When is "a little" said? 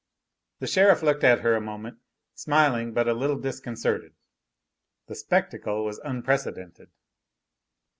3.07-3.37